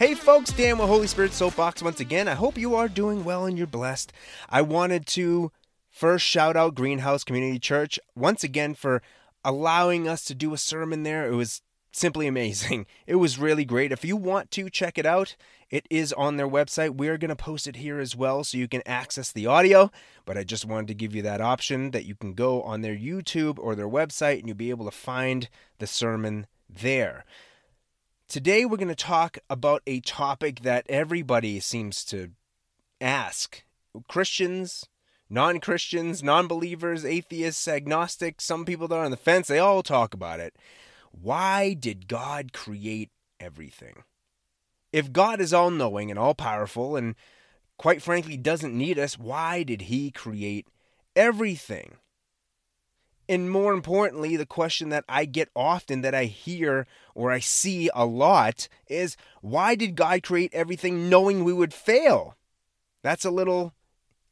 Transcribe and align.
Hey 0.00 0.14
folks, 0.14 0.50
Dan 0.50 0.78
with 0.78 0.88
Holy 0.88 1.06
Spirit 1.06 1.34
Soapbox 1.34 1.82
once 1.82 2.00
again. 2.00 2.26
I 2.26 2.32
hope 2.32 2.56
you 2.56 2.74
are 2.74 2.88
doing 2.88 3.22
well 3.22 3.44
and 3.44 3.58
you're 3.58 3.66
blessed. 3.66 4.14
I 4.48 4.62
wanted 4.62 5.04
to 5.08 5.52
first 5.90 6.24
shout 6.24 6.56
out 6.56 6.74
Greenhouse 6.74 7.22
Community 7.22 7.58
Church 7.58 8.00
once 8.16 8.42
again 8.42 8.72
for 8.72 9.02
allowing 9.44 10.08
us 10.08 10.24
to 10.24 10.34
do 10.34 10.54
a 10.54 10.56
sermon 10.56 11.02
there. 11.02 11.30
It 11.30 11.34
was 11.36 11.60
simply 11.92 12.26
amazing. 12.26 12.86
It 13.06 13.16
was 13.16 13.38
really 13.38 13.66
great. 13.66 13.92
If 13.92 14.02
you 14.02 14.16
want 14.16 14.50
to 14.52 14.70
check 14.70 14.96
it 14.96 15.04
out, 15.04 15.36
it 15.68 15.86
is 15.90 16.14
on 16.14 16.38
their 16.38 16.48
website. 16.48 16.96
We're 16.96 17.18
going 17.18 17.28
to 17.28 17.36
post 17.36 17.66
it 17.66 17.76
here 17.76 18.00
as 18.00 18.16
well 18.16 18.42
so 18.42 18.56
you 18.56 18.68
can 18.68 18.82
access 18.86 19.30
the 19.30 19.44
audio. 19.44 19.90
But 20.24 20.38
I 20.38 20.44
just 20.44 20.64
wanted 20.64 20.88
to 20.88 20.94
give 20.94 21.14
you 21.14 21.20
that 21.24 21.42
option 21.42 21.90
that 21.90 22.06
you 22.06 22.14
can 22.14 22.32
go 22.32 22.62
on 22.62 22.80
their 22.80 22.96
YouTube 22.96 23.58
or 23.58 23.74
their 23.74 23.86
website 23.86 24.38
and 24.38 24.48
you'll 24.48 24.56
be 24.56 24.70
able 24.70 24.86
to 24.86 24.90
find 24.90 25.50
the 25.78 25.86
sermon 25.86 26.46
there. 26.70 27.26
Today, 28.30 28.64
we're 28.64 28.76
going 28.76 28.86
to 28.86 28.94
talk 28.94 29.38
about 29.50 29.82
a 29.88 29.98
topic 29.98 30.60
that 30.60 30.86
everybody 30.88 31.58
seems 31.58 32.04
to 32.04 32.30
ask 33.00 33.64
Christians, 34.08 34.86
non 35.28 35.58
Christians, 35.58 36.22
non 36.22 36.46
believers, 36.46 37.04
atheists, 37.04 37.66
agnostics, 37.66 38.44
some 38.44 38.64
people 38.64 38.86
that 38.86 38.94
are 38.94 39.04
on 39.04 39.10
the 39.10 39.16
fence, 39.16 39.48
they 39.48 39.58
all 39.58 39.82
talk 39.82 40.14
about 40.14 40.38
it. 40.38 40.54
Why 41.10 41.74
did 41.74 42.06
God 42.06 42.52
create 42.52 43.10
everything? 43.40 44.04
If 44.92 45.12
God 45.12 45.40
is 45.40 45.52
all 45.52 45.72
knowing 45.72 46.08
and 46.08 46.16
all 46.16 46.36
powerful 46.36 46.94
and 46.94 47.16
quite 47.78 48.00
frankly 48.00 48.36
doesn't 48.36 48.78
need 48.78 48.96
us, 48.96 49.18
why 49.18 49.64
did 49.64 49.82
he 49.82 50.12
create 50.12 50.68
everything? 51.16 51.96
And 53.30 53.48
more 53.48 53.72
importantly, 53.72 54.34
the 54.34 54.44
question 54.44 54.88
that 54.88 55.04
I 55.08 55.24
get 55.24 55.50
often 55.54 56.00
that 56.00 56.16
I 56.16 56.24
hear 56.24 56.88
or 57.14 57.30
I 57.30 57.38
see 57.38 57.88
a 57.94 58.04
lot 58.04 58.66
is 58.88 59.16
why 59.40 59.76
did 59.76 59.94
God 59.94 60.24
create 60.24 60.52
everything 60.52 61.08
knowing 61.08 61.44
we 61.44 61.52
would 61.52 61.72
fail? 61.72 62.36
That's 63.04 63.24
a 63.24 63.30
little 63.30 63.72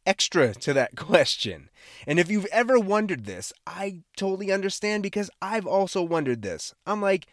extra 0.05 0.53
to 0.53 0.73
that 0.73 0.97
question. 0.97 1.71
And 2.09 2.19
if 2.19 2.29
you've 2.29 2.47
ever 2.47 2.77
wondered 2.77 3.25
this, 3.25 3.53
I 3.69 4.01
totally 4.17 4.51
understand 4.51 5.05
because 5.05 5.31
I've 5.41 5.67
also 5.67 6.03
wondered 6.03 6.43
this. 6.43 6.75
I'm 6.85 7.01
like, 7.01 7.29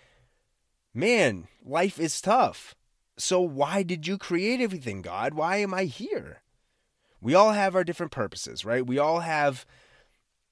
man, 0.94 1.48
life 1.66 2.00
is 2.00 2.22
tough. 2.22 2.76
So 3.18 3.42
why 3.42 3.82
did 3.82 4.06
you 4.06 4.20
create 4.20 4.62
everything, 4.62 5.02
God? 5.02 5.34
Why 5.34 5.58
am 5.58 5.74
I 5.74 5.86
here? 5.86 6.44
We 7.20 7.34
all 7.34 7.54
have 7.54 7.76
our 7.76 7.84
different 7.84 8.12
purposes, 8.12 8.64
right? 8.64 8.86
We 8.86 9.00
all 9.00 9.22
have 9.22 9.66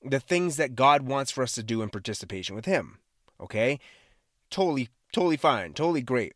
the 0.04 0.20
things 0.20 0.58
that 0.58 0.76
God 0.76 1.04
wants 1.04 1.32
for 1.32 1.44
us 1.44 1.54
to 1.54 1.64
do 1.64 1.82
in 1.82 1.90
participation 1.90 2.56
with 2.56 2.66
Him. 2.66 3.00
Okay? 3.40 3.80
Totally, 4.50 4.90
totally 5.12 5.38
fine, 5.38 5.74
totally 5.74 6.02
great. 6.02 6.34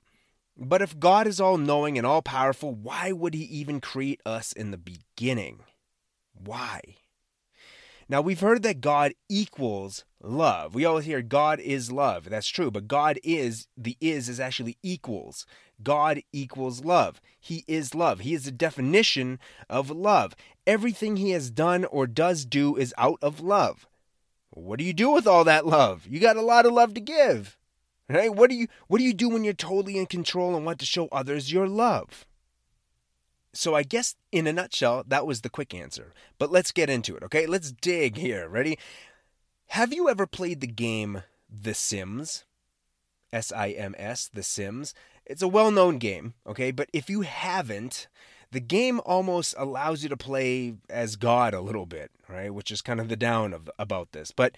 But 0.57 0.81
if 0.81 0.99
God 0.99 1.27
is 1.27 1.39
all 1.39 1.57
knowing 1.57 1.97
and 1.97 2.07
all 2.07 2.21
powerful, 2.21 2.73
why 2.73 3.11
would 3.11 3.33
He 3.33 3.43
even 3.43 3.79
create 3.79 4.21
us 4.25 4.51
in 4.51 4.71
the 4.71 4.77
beginning? 4.77 5.59
Why? 6.33 6.81
Now, 8.09 8.21
we've 8.21 8.39
heard 8.39 8.63
that 8.63 8.81
God 8.81 9.13
equals 9.29 10.05
love. 10.21 10.73
We 10.73 10.85
always 10.85 11.05
hear 11.05 11.21
God 11.21 11.59
is 11.59 11.91
love. 11.91 12.29
That's 12.29 12.47
true, 12.47 12.71
but 12.71 12.87
God 12.87 13.19
is, 13.23 13.67
the 13.75 13.97
is 13.99 14.29
is 14.29 14.39
actually 14.39 14.77
equals. 14.81 15.45
God 15.81 16.21
equals 16.31 16.83
love. 16.83 17.21
He 17.39 17.63
is 17.67 17.93
love. 17.93 18.21
He 18.21 18.33
is 18.33 18.45
the 18.45 18.51
definition 18.51 19.39
of 19.69 19.89
love. 19.89 20.35
Everything 20.65 21.17
he 21.17 21.31
has 21.31 21.49
done 21.49 21.85
or 21.85 22.07
does 22.07 22.45
do 22.45 22.75
is 22.75 22.93
out 22.97 23.19
of 23.21 23.39
love. 23.39 23.87
What 24.49 24.79
do 24.79 24.85
you 24.85 24.93
do 24.93 25.11
with 25.11 25.27
all 25.27 25.43
that 25.43 25.65
love? 25.65 26.07
You 26.07 26.19
got 26.19 26.37
a 26.37 26.41
lot 26.41 26.65
of 26.65 26.73
love 26.73 26.93
to 26.95 27.01
give. 27.01 27.57
Right? 28.09 28.33
What 28.33 28.49
do 28.49 28.55
you 28.55 28.67
what 28.87 28.99
do 28.99 29.03
you 29.03 29.13
do 29.13 29.29
when 29.29 29.43
you're 29.43 29.53
totally 29.53 29.97
in 29.97 30.05
control 30.05 30.55
and 30.55 30.65
want 30.65 30.79
to 30.79 30.85
show 30.85 31.09
others 31.11 31.51
your 31.51 31.67
love? 31.67 32.25
So 33.53 33.75
I 33.75 33.83
guess 33.83 34.15
in 34.31 34.47
a 34.47 34.53
nutshell, 34.53 35.03
that 35.07 35.25
was 35.25 35.41
the 35.41 35.49
quick 35.49 35.73
answer. 35.73 36.13
But 36.37 36.51
let's 36.51 36.71
get 36.71 36.89
into 36.89 37.15
it, 37.15 37.23
okay? 37.23 37.45
Let's 37.45 37.71
dig 37.71 38.17
here. 38.17 38.47
Ready? 38.47 38.77
Have 39.69 39.93
you 39.93 40.09
ever 40.09 40.25
played 40.25 40.61
the 40.61 40.67
game 40.67 41.23
The 41.49 41.73
Sims? 41.73 42.45
S 43.33 43.51
I 43.51 43.69
M 43.69 43.93
S, 43.97 44.29
The 44.33 44.43
Sims. 44.43 44.93
It's 45.29 45.41
a 45.41 45.47
well 45.47 45.71
known 45.71 45.97
game, 45.97 46.33
okay? 46.45 46.71
But 46.71 46.89
if 46.93 47.09
you 47.09 47.21
haven't, 47.21 48.07
the 48.51 48.59
game 48.59 49.01
almost 49.05 49.53
allows 49.57 50.03
you 50.03 50.09
to 50.09 50.17
play 50.17 50.75
as 50.89 51.17
God 51.17 51.53
a 51.53 51.61
little 51.61 51.85
bit, 51.85 52.11
right? 52.29 52.53
Which 52.53 52.71
is 52.71 52.81
kind 52.81 52.99
of 52.99 53.09
the 53.09 53.17
down 53.17 53.53
of 53.53 53.69
about 53.77 54.13
this. 54.13 54.31
But 54.31 54.55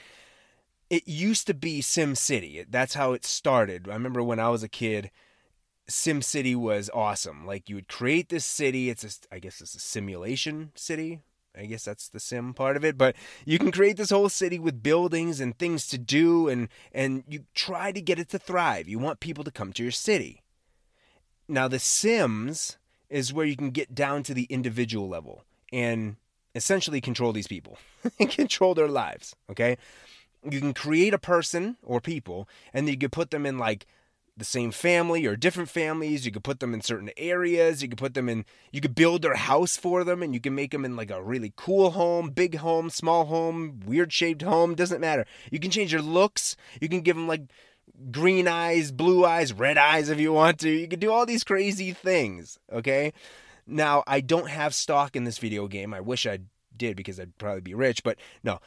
it 0.90 1.08
used 1.08 1.48
to 1.48 1.54
be 1.54 1.82
Sim 1.82 2.16
City. 2.16 2.66
That's 2.70 2.94
how 2.94 3.14
it 3.14 3.26
started. 3.26 3.90
I 3.90 3.94
remember 3.94 4.24
when 4.24 4.40
I 4.40 4.50
was 4.50 4.64
a 4.64 4.70
kid, 4.70 5.12
Sim 5.88 6.22
City 6.22 6.56
was 6.56 6.90
awesome. 6.94 7.48
Like 7.48 7.68
you 7.68 7.76
would 7.76 7.88
create 7.88 8.30
this 8.30 8.46
city. 8.46 8.90
It's 8.90 9.04
a, 9.04 9.36
I 9.36 9.40
guess 9.40 9.62
it's 9.62 9.76
a 9.76 9.80
simulation 9.80 10.72
city. 10.76 11.22
I 11.58 11.66
guess 11.66 11.84
that's 11.84 12.08
the 12.08 12.20
sim 12.20 12.54
part 12.54 12.78
of 12.78 12.86
it, 12.86 12.96
but 12.98 13.16
you 13.44 13.58
can 13.58 13.72
create 13.72 13.98
this 13.98 14.12
whole 14.12 14.30
city 14.30 14.60
with 14.60 14.84
buildings 14.84 15.40
and 15.40 15.58
things 15.58 15.88
to 15.88 15.98
do 15.98 16.48
and 16.48 16.70
and 16.92 17.24
you 17.28 17.46
try 17.56 17.92
to 17.92 18.02
get 18.02 18.20
it 18.20 18.30
to 18.30 18.40
thrive. 18.40 18.88
You 18.88 19.00
want 19.00 19.20
people 19.20 19.44
to 19.44 19.52
come 19.52 19.74
to 19.74 19.84
your 19.84 19.92
city. 19.92 20.44
Now, 21.50 21.68
The 21.68 21.80
Sims 21.80 22.78
is 23.10 23.34
where 23.34 23.46
you 23.46 23.56
can 23.56 23.72
get 23.72 23.96
down 23.96 24.22
to 24.24 24.36
the 24.36 24.46
individual 24.52 25.10
level 25.10 25.44
and 25.74 26.18
essentially 26.54 27.02
control 27.02 27.34
these 27.34 27.48
people 27.48 27.80
and 28.20 28.30
control 28.30 28.76
their 28.76 28.88
lives. 28.88 29.36
Okay. 29.50 29.78
You 30.48 30.60
can 30.60 30.76
create 30.76 31.14
a 31.14 31.20
person 31.20 31.78
or 31.84 32.00
people, 32.00 32.48
and 32.72 32.88
you 32.88 32.98
can 32.98 33.10
put 33.10 33.32
them 33.32 33.48
in 33.48 33.58
like 33.58 33.88
the 34.38 34.46
same 34.46 34.72
family 34.72 35.26
or 35.26 35.36
different 35.36 35.70
families. 35.70 36.26
You 36.26 36.32
could 36.32 36.44
put 36.44 36.60
them 36.60 36.74
in 36.74 36.82
certain 36.82 37.10
areas. 37.18 37.82
You 37.82 37.90
could 37.90 37.98
put 37.98 38.14
them 38.14 38.30
in, 38.30 38.46
you 38.72 38.80
could 38.80 38.96
build 38.96 39.24
their 39.24 39.36
house 39.36 39.76
for 39.76 40.04
them 40.04 40.24
and 40.24 40.34
you 40.34 40.40
can 40.40 40.56
make 40.56 40.72
them 40.72 40.86
in 40.86 40.96
like 40.96 41.12
a 41.12 41.22
really 41.22 41.52
cool 41.56 41.92
home, 41.92 42.30
big 42.30 42.58
home, 42.58 42.90
small 42.90 43.26
home, 43.26 43.82
weird 43.86 44.14
shaped 44.14 44.44
home. 44.44 44.76
Doesn't 44.76 45.02
matter. 45.02 45.26
You 45.52 45.60
can 45.60 45.72
change 45.72 45.92
their 45.92 46.02
looks. 46.02 46.56
You 46.80 46.88
can 46.88 47.02
give 47.02 47.18
them 47.18 47.28
like 47.28 47.42
green 48.12 48.48
eyes, 48.48 48.92
blue 48.92 49.26
eyes, 49.26 49.54
red 49.54 49.78
eyes 49.78 50.10
if 50.10 50.20
you 50.20 50.34
want 50.34 50.60
to. 50.60 50.70
You 50.70 50.88
can 50.88 51.00
do 51.00 51.12
all 51.12 51.26
these 51.26 51.44
crazy 51.44 51.92
things, 51.92 52.60
okay? 52.72 53.14
Now, 53.68 54.04
I 54.08 54.22
don't 54.22 54.50
have 54.50 54.74
stock 54.74 55.16
in 55.16 55.26
this 55.26 55.38
video 55.38 55.68
game. 55.68 55.94
I 55.94 56.02
wish 56.02 56.26
I 56.26 56.40
did 56.76 56.96
because 56.96 57.20
I'd 57.20 57.38
probably 57.38 57.62
be 57.62 57.74
rich, 57.74 58.04
but 58.04 58.18
no. 58.44 58.60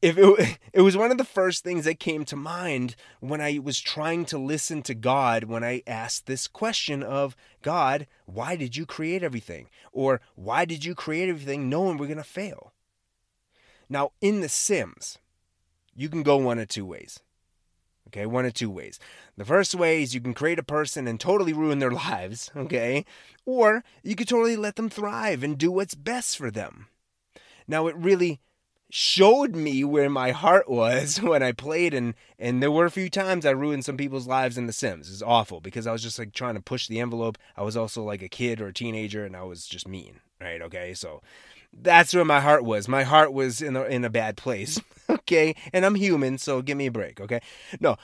If 0.00 0.16
it, 0.16 0.58
it 0.72 0.80
was 0.80 0.96
one 0.96 1.10
of 1.10 1.18
the 1.18 1.24
first 1.24 1.64
things 1.64 1.84
that 1.84 2.00
came 2.00 2.24
to 2.26 2.36
mind 2.36 2.94
when 3.20 3.40
I 3.40 3.58
was 3.58 3.80
trying 3.80 4.24
to 4.26 4.38
listen 4.38 4.82
to 4.82 4.94
God 4.94 5.44
when 5.44 5.64
I 5.64 5.82
asked 5.86 6.26
this 6.26 6.48
question 6.48 7.02
of 7.02 7.36
God, 7.62 8.06
why 8.24 8.56
did 8.56 8.76
you 8.76 8.86
create 8.86 9.22
everything? 9.22 9.68
Or 9.92 10.20
why 10.34 10.64
did 10.64 10.84
you 10.84 10.94
create 10.94 11.28
everything 11.28 11.68
knowing 11.68 11.98
we're 11.98 12.06
going 12.06 12.18
to 12.18 12.24
fail? 12.24 12.72
Now, 13.88 14.12
in 14.20 14.40
The 14.40 14.48
Sims, 14.48 15.18
you 15.94 16.08
can 16.08 16.22
go 16.22 16.36
one 16.36 16.58
of 16.58 16.68
two 16.68 16.86
ways. 16.86 17.20
Okay, 18.08 18.26
one 18.26 18.46
of 18.46 18.54
two 18.54 18.70
ways. 18.70 18.98
The 19.36 19.44
first 19.44 19.74
way 19.74 20.02
is 20.02 20.14
you 20.14 20.20
can 20.20 20.34
create 20.34 20.58
a 20.58 20.62
person 20.62 21.06
and 21.06 21.20
totally 21.20 21.52
ruin 21.52 21.78
their 21.78 21.90
lives, 22.08 22.50
okay? 22.56 23.04
Or 23.44 23.84
you 24.02 24.16
could 24.16 24.28
totally 24.28 24.56
let 24.56 24.76
them 24.76 24.88
thrive 24.88 25.42
and 25.42 25.58
do 25.58 25.70
what's 25.70 25.94
best 25.94 26.36
for 26.36 26.50
them. 26.50 26.88
Now, 27.66 27.86
it 27.86 27.96
really 27.96 28.40
showed 28.90 29.54
me 29.54 29.84
where 29.84 30.08
my 30.08 30.30
heart 30.30 30.68
was 30.70 31.20
when 31.20 31.42
I 31.42 31.52
played 31.52 31.92
and 31.92 32.14
and 32.38 32.62
there 32.62 32.70
were 32.70 32.86
a 32.86 32.90
few 32.90 33.10
times 33.10 33.44
I 33.44 33.50
ruined 33.50 33.84
some 33.84 33.98
people's 33.98 34.26
lives 34.26 34.56
in 34.56 34.66
the 34.66 34.72
Sims. 34.72 35.12
It's 35.12 35.22
awful 35.22 35.60
because 35.60 35.86
I 35.86 35.92
was 35.92 36.02
just 36.02 36.18
like 36.18 36.32
trying 36.32 36.54
to 36.54 36.62
push 36.62 36.88
the 36.88 37.00
envelope. 37.00 37.36
I 37.56 37.62
was 37.62 37.76
also 37.76 38.02
like 38.02 38.22
a 38.22 38.28
kid 38.28 38.60
or 38.60 38.68
a 38.68 38.72
teenager 38.72 39.26
and 39.26 39.36
I 39.36 39.42
was 39.42 39.66
just 39.66 39.86
mean, 39.86 40.20
right? 40.40 40.62
Okay? 40.62 40.94
So 40.94 41.20
that's 41.82 42.14
where 42.14 42.24
my 42.24 42.40
heart 42.40 42.64
was. 42.64 42.88
My 42.88 43.04
heart 43.04 43.32
was 43.32 43.62
in 43.62 43.76
a, 43.76 43.84
in 43.84 44.04
a 44.04 44.10
bad 44.10 44.36
place. 44.36 44.80
okay, 45.10 45.54
and 45.72 45.84
I'm 45.84 45.94
human, 45.94 46.38
so 46.38 46.62
give 46.62 46.76
me 46.76 46.86
a 46.86 46.92
break. 46.92 47.20
Okay, 47.20 47.40
no, 47.80 47.96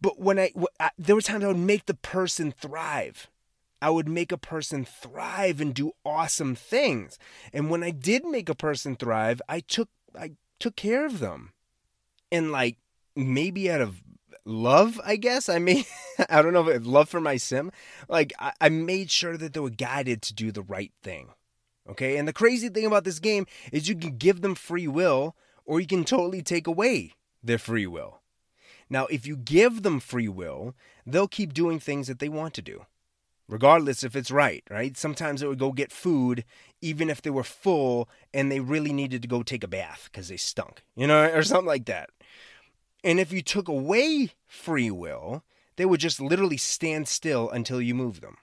but 0.00 0.18
when 0.18 0.38
I, 0.38 0.52
I 0.78 0.90
there 0.98 1.14
were 1.14 1.22
times 1.22 1.44
I 1.44 1.48
would 1.48 1.56
make 1.56 1.86
the 1.86 1.94
person 1.94 2.52
thrive. 2.52 3.28
I 3.82 3.90
would 3.90 4.08
make 4.08 4.32
a 4.32 4.38
person 4.38 4.84
thrive 4.84 5.60
and 5.60 5.74
do 5.74 5.92
awesome 6.04 6.54
things. 6.54 7.18
And 7.52 7.70
when 7.70 7.82
I 7.82 7.90
did 7.90 8.24
make 8.24 8.48
a 8.48 8.54
person 8.54 8.96
thrive, 8.96 9.42
I 9.48 9.60
took 9.60 9.88
I 10.18 10.32
took 10.58 10.76
care 10.76 11.04
of 11.04 11.18
them. 11.18 11.52
And 12.32 12.50
like 12.50 12.78
maybe 13.14 13.70
out 13.70 13.80
of 13.80 14.02
love, 14.44 15.00
I 15.04 15.16
guess. 15.16 15.48
I 15.48 15.58
made 15.58 15.84
I 16.30 16.40
don't 16.42 16.52
know 16.52 16.68
if 16.68 16.86
love 16.86 17.08
for 17.08 17.20
my 17.20 17.36
sim. 17.36 17.70
Like 18.08 18.32
I, 18.38 18.52
I 18.60 18.68
made 18.70 19.10
sure 19.10 19.36
that 19.36 19.52
they 19.52 19.60
were 19.60 19.70
guided 19.70 20.22
to 20.22 20.34
do 20.34 20.50
the 20.50 20.62
right 20.62 20.92
thing. 21.02 21.28
Okay? 21.88 22.16
And 22.16 22.26
the 22.26 22.32
crazy 22.32 22.68
thing 22.68 22.86
about 22.86 23.04
this 23.04 23.18
game 23.18 23.46
is 23.72 23.88
you 23.88 23.96
can 23.96 24.16
give 24.16 24.40
them 24.40 24.54
free 24.54 24.88
will 24.88 25.36
or 25.64 25.80
you 25.80 25.86
can 25.86 26.04
totally 26.04 26.42
take 26.42 26.66
away 26.66 27.12
their 27.42 27.58
free 27.58 27.86
will. 27.86 28.20
Now, 28.88 29.06
if 29.06 29.26
you 29.26 29.36
give 29.36 29.82
them 29.82 30.00
free 30.00 30.28
will, 30.28 30.74
they'll 31.04 31.28
keep 31.28 31.52
doing 31.52 31.80
things 31.80 32.06
that 32.06 32.20
they 32.20 32.28
want 32.28 32.54
to 32.54 32.62
do, 32.62 32.86
regardless 33.48 34.04
if 34.04 34.14
it's 34.14 34.30
right, 34.30 34.62
right? 34.70 34.96
Sometimes 34.96 35.40
they 35.40 35.48
would 35.48 35.58
go 35.58 35.72
get 35.72 35.90
food 35.90 36.44
even 36.80 37.10
if 37.10 37.20
they 37.20 37.30
were 37.30 37.42
full 37.42 38.08
and 38.32 38.50
they 38.50 38.60
really 38.60 38.92
needed 38.92 39.22
to 39.22 39.28
go 39.28 39.42
take 39.42 39.64
a 39.64 39.68
bath 39.68 40.08
because 40.10 40.28
they 40.28 40.36
stunk, 40.36 40.82
you 40.94 41.06
know, 41.06 41.28
or 41.32 41.42
something 41.42 41.66
like 41.66 41.86
that. 41.86 42.10
And 43.02 43.18
if 43.18 43.32
you 43.32 43.42
took 43.42 43.68
away 43.68 44.30
free 44.46 44.90
will, 44.90 45.42
they 45.76 45.84
would 45.84 46.00
just 46.00 46.20
literally 46.20 46.56
stand 46.56 47.08
still 47.08 47.50
until 47.50 47.80
you 47.80 47.94
move 47.94 48.20
them. 48.20 48.38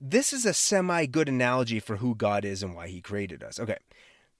This 0.00 0.32
is 0.32 0.46
a 0.46 0.54
semi 0.54 1.06
good 1.06 1.28
analogy 1.28 1.78
for 1.78 1.96
who 1.96 2.14
God 2.14 2.44
is 2.44 2.62
and 2.62 2.74
why 2.74 2.88
he 2.88 3.00
created 3.00 3.42
us. 3.42 3.60
Okay. 3.60 3.76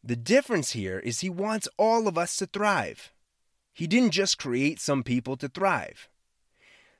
The 0.03 0.17
difference 0.17 0.73
here 0.73 0.99
is 0.99 1.21
he 1.21 1.29
wants 1.29 1.69
all 1.77 2.09
of 2.09 2.17
us 2.17 2.37
to 2.39 2.47
thrive. 2.47 3.13
He 3.75 3.87
didn't 3.87 4.13
just 4.13 4.39
create 4.39 4.81
some 4.81 5.03
people 5.03 5.37
to 5.37 5.49
thrive. 5.49 6.09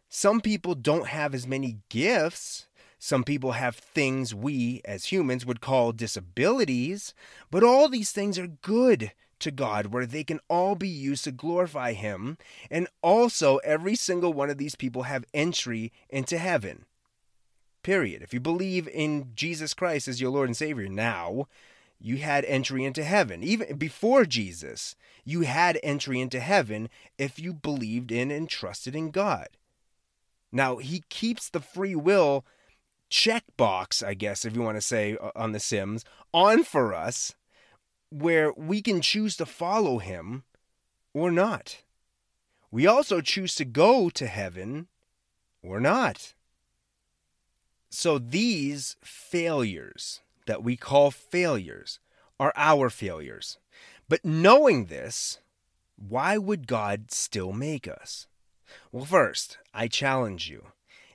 Some 0.09 0.41
people 0.41 0.75
don't 0.75 1.07
have 1.07 1.35
as 1.35 1.47
many 1.47 1.79
gifts. 1.89 2.67
Some 2.99 3.25
people 3.25 3.53
have 3.53 3.77
things 3.77 4.35
we, 4.35 4.83
as 4.85 5.07
humans, 5.07 5.47
would 5.47 5.63
call 5.63 5.93
disabilities. 5.93 7.15
But 7.51 7.65
all 7.65 7.89
these 7.89 8.13
things 8.13 8.39
are 8.39 8.47
good 8.47 9.13
to 9.39 9.51
God, 9.51 9.87
where 9.87 10.05
they 10.05 10.23
can 10.23 10.41
all 10.49 10.75
be 10.75 10.89
used 10.89 11.25
to 11.25 11.33
glorify 11.33 11.95
Him. 11.95 12.37
And 12.71 12.89
also, 13.01 13.57
every 13.59 13.97
single 13.97 14.35
one 14.35 14.51
of 14.51 14.59
these 14.59 14.75
people 14.75 15.05
have 15.05 15.25
entry 15.33 15.93
into 16.11 16.37
heaven. 16.37 16.85
Period. 17.83 18.23
If 18.23 18.35
you 18.35 18.41
believe 18.41 18.89
in 18.89 19.31
Jesus 19.35 19.75
Christ 19.75 20.07
as 20.09 20.21
your 20.21 20.31
Lord 20.31 20.49
and 20.49 20.57
Savior 20.57 20.89
now, 20.89 21.47
you 21.99 22.19
had 22.19 22.45
entry 22.47 22.85
into 22.85 23.05
heaven. 23.05 23.43
Even 23.43 23.77
before 23.77 24.25
Jesus, 24.25 24.97
you 25.25 25.43
had 25.43 25.79
entry 25.83 26.21
into 26.21 26.41
heaven 26.41 26.89
if 27.19 27.39
you 27.39 27.53
believed 27.53 28.11
in 28.11 28.31
and 28.31 28.49
trusted 28.49 28.95
in 28.95 29.11
God. 29.11 29.49
Now, 30.53 30.77
He 30.77 31.05
keeps 31.09 31.49
the 31.49 31.61
free 31.61 31.95
will 31.95 32.45
checkbox, 33.11 34.07
I 34.07 34.15
guess, 34.15 34.45
if 34.45 34.55
you 34.55 34.63
want 34.63 34.77
to 34.77 34.83
say, 34.83 35.17
on 35.35 35.53
The 35.53 35.61
Sims, 35.61 36.05
on 36.33 36.65
for 36.65 36.95
us, 36.95 37.35
where 38.11 38.53
we 38.53 38.83
can 38.83 39.01
choose 39.01 39.37
to 39.37 39.47
follow 39.47 39.99
Him 39.99 40.45
or 41.13 41.31
not. 41.31 41.83
We 42.71 42.87
also 42.87 43.21
choose 43.21 43.55
to 43.57 43.65
go 43.65 44.11
to 44.11 44.27
heaven 44.27 44.89
or 45.63 45.81
not. 45.81 46.35
So 47.91 48.19
these 48.19 48.97
failures 49.03 50.21
that 50.47 50.63
we 50.63 50.77
call 50.77 51.11
failures 51.11 51.99
are 52.39 52.53
our 52.57 52.89
failures. 52.89 53.59
But 54.09 54.25
knowing 54.25 54.87
this, 54.87 55.39
why 55.97 56.39
would 56.39 56.67
God 56.67 57.11
still 57.11 57.53
make 57.53 57.87
us? 57.87 58.27
Well, 58.93 59.05
first, 59.05 59.59
I 59.75 59.89
challenge 59.89 60.49
you. 60.49 60.69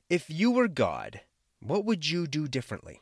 If 0.09 0.29
you 0.29 0.51
were 0.51 0.67
God, 0.67 1.21
what 1.61 1.85
would 1.85 2.09
you 2.09 2.27
do 2.27 2.47
differently? 2.47 3.01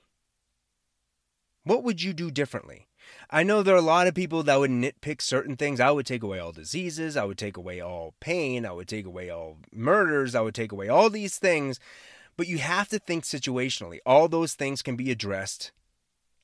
What 1.63 1.83
would 1.83 2.01
you 2.01 2.13
do 2.13 2.29
differently? 2.29 2.87
I 3.29 3.43
know 3.43 3.63
there 3.63 3.75
are 3.75 3.77
a 3.77 3.81
lot 3.81 4.07
of 4.07 4.13
people 4.13 4.43
that 4.43 4.59
would 4.59 4.71
nitpick 4.71 5.21
certain 5.21 5.57
things. 5.57 5.79
I 5.79 5.91
would 5.91 6.05
take 6.05 6.23
away 6.23 6.39
all 6.39 6.51
diseases. 6.51 7.17
I 7.17 7.25
would 7.25 7.37
take 7.37 7.57
away 7.57 7.81
all 7.81 8.13
pain. 8.19 8.65
I 8.65 8.71
would 8.71 8.87
take 8.87 9.05
away 9.05 9.29
all 9.29 9.57
murders. 9.71 10.35
I 10.35 10.41
would 10.41 10.55
take 10.55 10.71
away 10.71 10.87
all 10.87 11.09
these 11.09 11.37
things 11.37 11.79
but 12.35 12.47
you 12.47 12.57
have 12.57 12.89
to 12.89 12.99
think 12.99 13.23
situationally. 13.23 13.99
All 14.05 14.27
those 14.27 14.53
things 14.53 14.81
can 14.81 14.95
be 14.95 15.11
addressed 15.11 15.71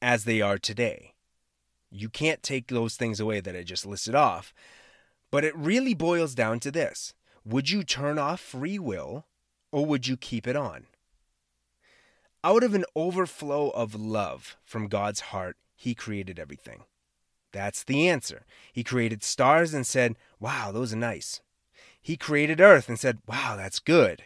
as 0.02 0.24
they 0.24 0.42
are 0.42 0.58
today. 0.58 1.14
You 1.92 2.10
can't 2.10 2.44
take 2.44 2.68
those 2.68 2.96
things 2.96 3.20
away 3.20 3.40
that 3.40 3.56
I 3.56 3.64
just 3.64 3.86
listed 3.86 4.16
off. 4.16 4.54
But 5.32 5.44
it 5.44 5.56
really 5.56 5.94
boils 5.94 6.36
down 6.36 6.60
to 6.62 6.72
this 6.72 7.14
Would 7.46 7.70
you 7.70 7.84
turn 7.84 8.18
off 8.18 8.40
free 8.40 8.80
will 8.80 9.26
or 9.72 9.86
would 9.86 10.08
you 10.08 10.18
keep 10.18 10.48
it 10.48 10.56
on? 10.56 10.88
Out 12.44 12.64
of 12.64 12.74
an 12.74 12.86
overflow 12.96 13.70
of 13.72 13.96
love 13.96 14.58
from 14.64 14.88
God's 14.88 15.20
heart, 15.20 15.58
He 15.76 15.94
created 15.94 16.40
everything. 16.40 16.84
That's 17.52 17.84
the 17.84 18.08
answer. 18.08 18.46
He 18.72 18.84
created 18.84 19.24
stars 19.24 19.74
and 19.74 19.86
said, 19.86 20.16
Wow, 20.40 20.72
those 20.72 20.94
are 20.94 20.98
nice. 20.98 21.42
He 22.02 22.16
created 22.16 22.62
earth 22.62 22.88
and 22.88 23.00
said, 23.00 23.20
Wow, 23.28 23.56
that's 23.58 23.80
good. 23.80 24.24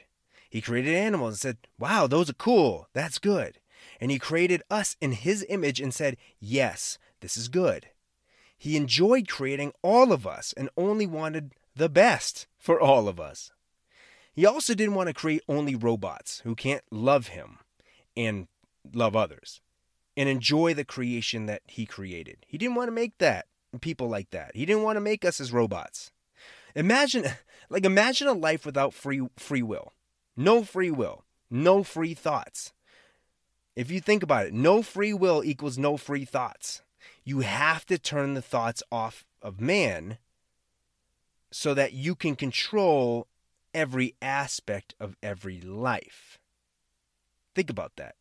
He 0.54 0.62
created 0.62 0.94
animals 0.94 1.32
and 1.32 1.40
said, 1.40 1.58
Wow, 1.80 2.06
those 2.06 2.30
are 2.30 2.34
cool. 2.34 2.88
That's 2.94 3.18
good. 3.18 3.58
And 4.00 4.12
he 4.12 4.20
created 4.20 4.62
us 4.70 4.96
in 5.02 5.14
his 5.14 5.44
image 5.50 5.82
and 5.82 5.92
said, 5.92 6.16
Yes, 6.40 7.00
this 7.22 7.36
is 7.36 7.48
good. 7.48 7.88
He 8.56 8.78
enjoyed 8.78 9.28
creating 9.28 9.74
all 9.82 10.12
of 10.12 10.28
us 10.28 10.54
and 10.56 10.70
only 10.78 11.08
wanted 11.08 11.56
the 11.76 11.90
best 11.90 12.46
for 12.60 12.80
all 12.80 13.08
of 13.08 13.20
us. 13.20 13.52
He 14.32 14.46
also 14.46 14.76
didn't 14.76 14.94
want 14.94 15.08
to 15.08 15.16
create 15.16 15.42
only 15.50 15.76
robots 15.76 16.42
who 16.44 16.54
can't 16.54 16.84
love 16.92 17.30
him 17.30 17.58
and 18.16 18.48
love 18.94 19.16
others 19.16 19.60
and 20.16 20.30
enjoy 20.30 20.76
the 20.76 20.86
creation 20.86 21.48
that 21.48 21.64
he 21.66 21.88
created. 21.88 22.46
He 22.48 22.60
didn't 22.60 22.76
want 22.76 22.90
to 22.90 22.94
make 22.94 23.18
that 23.18 23.48
people 23.82 24.08
like 24.08 24.30
that. 24.30 24.56
He 24.56 24.68
didn't 24.68 24.84
want 24.84 24.98
to 24.98 25.02
make 25.02 25.26
us 25.26 25.42
as 25.42 25.52
robots. 25.52 26.12
Imagine 26.76 27.26
like 27.72 27.86
imagine 27.86 28.28
a 28.28 28.34
life 28.34 28.68
without 28.68 28.94
free 28.94 29.28
free 29.36 29.64
will. 29.64 29.94
No 30.35 30.63
free 30.63 30.91
will, 30.91 31.24
no 31.50 31.83
free 31.83 32.13
thoughts. 32.13 32.74
If 33.75 33.89
you 33.89 34.00
think 34.00 34.24
about 34.24 34.47
it, 34.47 34.53
no 34.53 34.81
free 34.81 35.13
will 35.13 35.44
equals 35.44 35.77
no 35.77 35.97
free 35.97 36.25
thoughts. 36.25 36.81
You 37.24 37.39
have 37.41 37.85
to 37.88 37.97
turn 37.97 38.33
the 38.33 38.41
thoughts 38.41 38.83
off 38.91 39.25
of 39.41 39.59
man 39.59 40.18
so 41.51 41.74
that 41.74 41.94
you 41.94 42.15
can 42.15 42.35
control 42.35 43.27
every 43.74 44.15
aspect 44.21 44.95
of 45.00 45.15
every 45.21 45.59
life. 45.62 46.39
Think 47.56 47.69
about 47.69 47.95
that. 47.97 48.15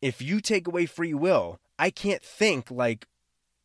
If 0.00 0.22
you 0.22 0.40
take 0.40 0.66
away 0.66 0.86
free 0.86 1.14
will, 1.14 1.60
I 1.78 1.90
can't 1.90 2.22
think 2.22 2.70
like, 2.70 3.06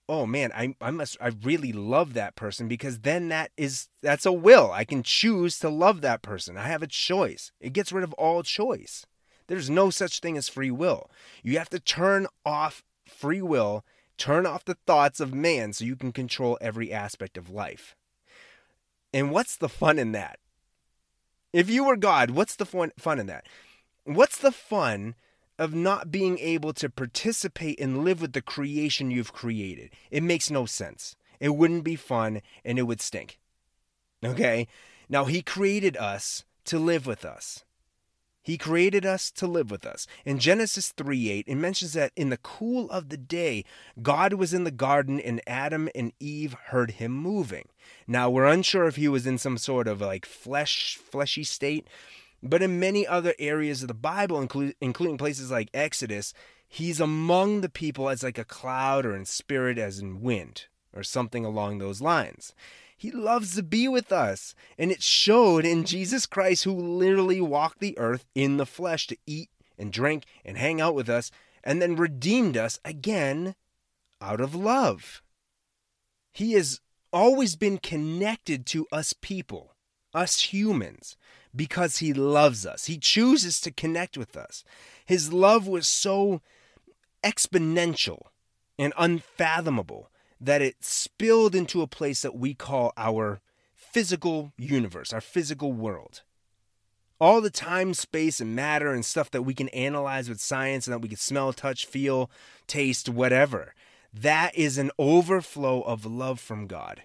oh 0.07 0.25
man, 0.25 0.51
I 0.53 0.75
I 0.81 0.91
must 0.91 1.17
I 1.19 1.31
really 1.43 1.71
love 1.71 2.13
that 2.13 2.35
person 2.35 2.67
because 2.67 2.99
then 2.99 3.29
that 3.29 3.51
is 3.57 3.89
that's 4.01 4.25
a 4.25 4.31
will. 4.31 4.71
I 4.71 4.83
can 4.83 5.03
choose 5.03 5.59
to 5.59 5.69
love 5.69 6.01
that 6.01 6.21
person. 6.21 6.57
I 6.57 6.67
have 6.67 6.83
a 6.83 6.87
choice. 6.87 7.51
It 7.59 7.73
gets 7.73 7.91
rid 7.91 8.03
of 8.03 8.13
all 8.13 8.43
choice. 8.43 9.05
There's 9.47 9.69
no 9.69 9.89
such 9.89 10.19
thing 10.19 10.37
as 10.37 10.49
free 10.49 10.71
will. 10.71 11.09
You 11.43 11.57
have 11.57 11.69
to 11.69 11.79
turn 11.79 12.27
off 12.45 12.83
free 13.07 13.41
will, 13.41 13.85
turn 14.17 14.45
off 14.45 14.65
the 14.65 14.77
thoughts 14.87 15.19
of 15.19 15.33
man 15.33 15.73
so 15.73 15.85
you 15.85 15.95
can 15.95 16.11
control 16.11 16.57
every 16.61 16.91
aspect 16.91 17.37
of 17.37 17.49
life. 17.49 17.95
And 19.13 19.31
what's 19.31 19.55
the 19.55 19.69
fun 19.69 19.99
in 19.99 20.11
that? 20.13 20.39
If 21.53 21.69
you 21.69 21.85
were 21.85 21.95
God, 21.95 22.31
what's 22.31 22.55
the 22.55 22.65
fun, 22.65 22.91
fun 22.97 23.19
in 23.19 23.27
that? 23.27 23.45
What's 24.03 24.37
the 24.37 24.51
fun 24.51 25.15
of 25.57 25.73
not 25.73 26.11
being 26.11 26.37
able 26.39 26.73
to 26.73 26.89
participate 26.89 27.79
and 27.79 28.03
live 28.03 28.21
with 28.21 28.33
the 28.33 28.41
creation 28.41 29.11
you've 29.11 29.33
created. 29.33 29.91
It 30.11 30.23
makes 30.23 30.51
no 30.51 30.65
sense. 30.65 31.15
It 31.39 31.55
wouldn't 31.55 31.83
be 31.83 31.95
fun 31.95 32.41
and 32.63 32.77
it 32.77 32.83
would 32.83 33.01
stink. 33.01 33.39
Okay? 34.23 34.67
Now, 35.09 35.25
He 35.25 35.41
created 35.41 35.97
us 35.97 36.45
to 36.65 36.79
live 36.79 37.05
with 37.05 37.23
us. 37.25 37.63
He 38.45 38.59
created 38.59 39.07
us 39.07 39.31
to 39.31 39.47
live 39.47 39.71
with 39.71 39.87
us. 39.87 40.05
In 40.23 40.37
Genesis 40.37 40.93
3 40.95 41.29
8, 41.31 41.45
it 41.47 41.55
mentions 41.55 41.93
that 41.93 42.11
in 42.15 42.29
the 42.29 42.37
cool 42.37 42.87
of 42.91 43.09
the 43.09 43.17
day, 43.17 43.65
God 44.03 44.33
was 44.33 44.53
in 44.53 44.65
the 44.65 44.71
garden 44.71 45.19
and 45.19 45.41
Adam 45.47 45.89
and 45.95 46.13
Eve 46.19 46.53
heard 46.67 46.91
him 46.91 47.11
moving. 47.11 47.69
Now, 48.05 48.29
we're 48.29 48.45
unsure 48.45 48.85
if 48.85 48.97
he 48.97 49.07
was 49.07 49.25
in 49.25 49.39
some 49.39 49.57
sort 49.57 49.87
of 49.87 49.99
like 49.99 50.27
flesh, 50.27 50.95
fleshy 50.95 51.43
state, 51.43 51.87
but 52.49 52.61
in 52.61 52.79
many 52.79 53.05
other 53.07 53.33
areas 53.39 53.81
of 53.81 53.87
the 53.87 53.93
Bible, 53.93 54.39
including 54.39 55.17
places 55.17 55.51
like 55.51 55.69
Exodus, 55.73 56.33
he's 56.67 56.99
among 56.99 57.61
the 57.61 57.69
people 57.69 58.09
as 58.09 58.23
like 58.23 58.37
a 58.37 58.45
cloud 58.45 59.05
or 59.05 59.15
in 59.15 59.25
spirit 59.25 59.77
as 59.77 59.99
in 59.99 60.21
wind 60.21 60.65
or 60.93 61.03
something 61.03 61.43
along 61.43 61.77
those 61.77 62.01
lines. 62.01 62.53
He 62.97 63.11
loves 63.11 63.55
to 63.55 63.63
be 63.63 63.87
with 63.87 64.11
us. 64.11 64.55
And 64.77 64.91
it 64.91 65.03
showed 65.03 65.65
in 65.65 65.83
Jesus 65.83 66.25
Christ, 66.25 66.63
who 66.63 66.73
literally 66.73 67.41
walked 67.41 67.79
the 67.79 67.97
earth 67.97 68.25
in 68.33 68.57
the 68.57 68.65
flesh 68.65 69.07
to 69.07 69.17
eat 69.27 69.49
and 69.77 69.91
drink 69.91 70.23
and 70.45 70.57
hang 70.57 70.79
out 70.79 70.95
with 70.95 71.09
us, 71.09 71.31
and 71.63 71.81
then 71.81 71.97
redeemed 71.97 72.55
us 72.55 72.79
again 72.85 73.55
out 74.21 74.39
of 74.39 74.55
love. 74.55 75.21
He 76.31 76.53
has 76.53 76.79
always 77.11 77.57
been 77.57 77.77
connected 77.79 78.65
to 78.67 78.87
us 78.91 79.13
people, 79.13 79.74
us 80.15 80.53
humans 80.53 81.17
because 81.55 81.97
he 81.97 82.13
loves 82.13 82.65
us. 82.65 82.85
He 82.85 82.97
chooses 82.97 83.59
to 83.61 83.71
connect 83.71 84.17
with 84.17 84.35
us. 84.35 84.63
His 85.05 85.31
love 85.31 85.67
was 85.67 85.87
so 85.87 86.41
exponential 87.23 88.27
and 88.77 88.93
unfathomable 88.97 90.09
that 90.39 90.61
it 90.61 90.83
spilled 90.83 91.55
into 91.55 91.81
a 91.81 91.87
place 91.87 92.21
that 92.21 92.35
we 92.35 92.53
call 92.53 92.93
our 92.97 93.41
physical 93.73 94.51
universe, 94.57 95.13
our 95.13 95.21
physical 95.21 95.71
world. 95.71 96.21
All 97.19 97.39
the 97.39 97.49
time, 97.49 97.93
space, 97.93 98.41
and 98.41 98.53
matter 98.53 98.91
and 98.91 99.05
stuff 99.05 99.31
that 99.31 99.43
we 99.43 99.53
can 99.53 99.69
analyze 99.69 100.27
with 100.27 100.41
science 100.41 100.85
and 100.85 100.93
that 100.93 100.99
we 100.99 101.07
can 101.07 101.17
smell, 101.17 101.53
touch, 101.53 101.85
feel, 101.85 102.29
taste, 102.67 103.07
whatever. 103.07 103.73
That 104.13 104.53
is 104.55 104.77
an 104.77 104.91
overflow 104.99 105.81
of 105.81 106.05
love 106.05 106.41
from 106.41 106.67
God. 106.67 107.03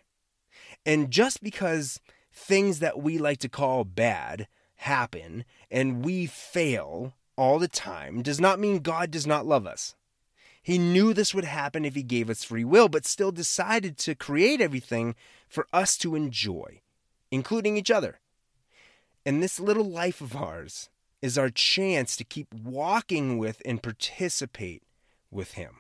And 0.85 1.11
just 1.13 1.43
because 1.43 2.01
things 2.41 2.81
that 2.81 3.01
we 3.01 3.19
like 3.19 3.39
to 3.39 3.49
call 3.49 3.85
bad 3.85 4.49
happen 4.77 5.45
and 5.71 6.05
we 6.05 6.27
fail 6.27 7.13
all 7.37 7.59
the 7.59 7.69
time 7.69 8.23
does 8.23 8.41
not 8.41 8.59
mean 8.59 8.81
God 8.81 9.11
does 9.11 9.27
not 9.27 9.47
love 9.47 9.67
us. 9.67 9.95
He 10.63 10.79
knew 10.79 11.13
this 11.13 11.35
would 11.35 11.45
happen 11.45 11.85
if 11.85 11.95
He 11.95 12.03
gave 12.03 12.29
us 12.29 12.45
free 12.45 12.65
will, 12.65 12.89
but 12.89 13.07
still 13.07 13.31
decided 13.31 13.97
to 13.99 14.15
create 14.15 14.61
everything 14.61 15.15
for 15.49 15.67
us 15.73 15.97
to 15.99 16.15
enjoy, 16.15 16.81
including 17.31 17.77
each 17.77 17.91
other. 17.91 18.21
And 19.25 19.43
this 19.43 19.61
little 19.61 19.89
life 19.89 20.21
of 20.21 20.35
ours 20.35 20.91
is 21.23 21.39
our 21.39 21.51
chance 21.51 22.17
to 22.17 22.25
keep 22.25 22.53
walking 22.55 23.39
with 23.39 23.63
and 23.65 23.83
participate 23.83 24.83
with 25.31 25.53
Him. 25.53 25.77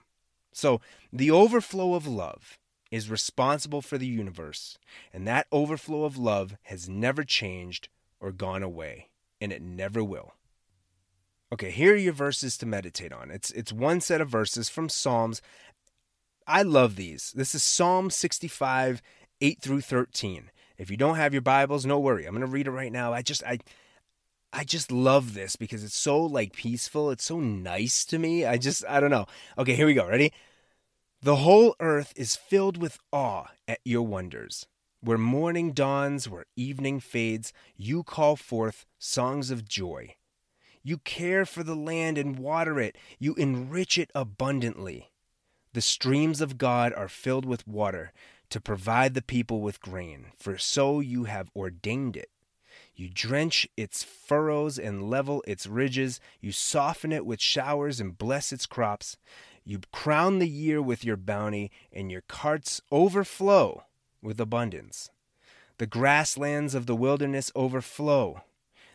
So, 0.52 0.80
the 1.12 1.30
overflow 1.30 1.94
of 1.94 2.06
love 2.06 2.58
is 2.90 3.10
responsible 3.10 3.82
for 3.82 3.98
the 3.98 4.06
universe, 4.06 4.78
and 5.12 5.26
that 5.26 5.46
overflow 5.52 6.04
of 6.04 6.16
love 6.16 6.56
has 6.64 6.88
never 6.88 7.22
changed 7.22 7.88
or 8.20 8.32
gone 8.32 8.62
away, 8.62 9.08
and 9.40 9.52
it 9.52 9.62
never 9.62 10.02
will. 10.02 10.34
Okay, 11.52 11.70
here 11.70 11.94
are 11.94 11.96
your 11.96 12.12
verses 12.12 12.56
to 12.58 12.66
meditate 12.66 13.12
on. 13.12 13.30
It's 13.30 13.50
it's 13.52 13.72
one 13.72 14.00
set 14.00 14.20
of 14.20 14.28
verses 14.28 14.68
from 14.68 14.88
Psalms. 14.88 15.42
I 16.46 16.62
love 16.62 16.96
these. 16.96 17.32
This 17.34 17.54
is 17.54 17.62
Psalm 17.62 18.10
65, 18.10 19.02
8 19.40 19.60
through 19.60 19.80
13. 19.80 20.50
If 20.78 20.90
you 20.90 20.96
don't 20.96 21.16
have 21.16 21.32
your 21.32 21.42
Bibles, 21.42 21.84
no 21.84 21.98
worry. 21.98 22.24
I'm 22.24 22.38
to 22.40 22.46
read 22.46 22.66
it 22.66 22.72
right 22.72 22.92
now. 22.92 23.12
I 23.12 23.22
just 23.22 23.42
I 23.44 23.58
I 24.52 24.64
just 24.64 24.90
love 24.90 25.34
this 25.34 25.56
because 25.56 25.84
it's 25.84 25.96
so 25.96 26.20
like 26.24 26.52
peaceful. 26.52 27.10
It's 27.10 27.24
so 27.24 27.38
nice 27.40 28.04
to 28.06 28.18
me. 28.18 28.46
I 28.46 28.56
just 28.56 28.84
I 28.88 29.00
don't 29.00 29.10
know. 29.10 29.26
Okay, 29.58 29.74
here 29.74 29.86
we 29.86 29.94
go. 29.94 30.06
Ready? 30.06 30.32
The 31.22 31.36
whole 31.36 31.76
earth 31.80 32.14
is 32.16 32.34
filled 32.34 32.78
with 32.78 32.98
awe 33.12 33.48
at 33.68 33.80
your 33.84 34.06
wonders. 34.06 34.66
Where 35.02 35.18
morning 35.18 35.72
dawns, 35.72 36.30
where 36.30 36.46
evening 36.56 36.98
fades, 36.98 37.52
you 37.76 38.02
call 38.02 38.36
forth 38.36 38.86
songs 38.98 39.50
of 39.50 39.68
joy. 39.68 40.16
You 40.82 40.96
care 40.96 41.44
for 41.44 41.62
the 41.62 41.74
land 41.74 42.16
and 42.16 42.38
water 42.38 42.80
it, 42.80 42.96
you 43.18 43.34
enrich 43.34 43.98
it 43.98 44.10
abundantly. 44.14 45.10
The 45.74 45.82
streams 45.82 46.40
of 46.40 46.56
God 46.56 46.94
are 46.94 47.08
filled 47.08 47.44
with 47.44 47.68
water 47.68 48.12
to 48.48 48.58
provide 48.58 49.12
the 49.12 49.20
people 49.20 49.60
with 49.60 49.82
grain, 49.82 50.32
for 50.38 50.56
so 50.56 51.00
you 51.00 51.24
have 51.24 51.50
ordained 51.54 52.16
it. 52.16 52.30
You 52.94 53.08
drench 53.08 53.68
its 53.76 54.02
furrows 54.02 54.78
and 54.78 55.10
level 55.10 55.44
its 55.46 55.66
ridges. 55.66 56.18
You 56.40 56.52
soften 56.52 57.12
it 57.12 57.26
with 57.26 57.40
showers 57.40 58.00
and 58.00 58.16
bless 58.16 58.52
its 58.52 58.66
crops. 58.66 59.16
You 59.70 59.78
crown 59.92 60.40
the 60.40 60.48
year 60.48 60.82
with 60.82 61.04
your 61.04 61.16
bounty, 61.16 61.70
and 61.92 62.10
your 62.10 62.22
carts 62.22 62.80
overflow 62.90 63.84
with 64.20 64.40
abundance. 64.40 65.10
The 65.78 65.86
grasslands 65.86 66.74
of 66.74 66.86
the 66.86 66.96
wilderness 66.96 67.52
overflow. 67.54 68.42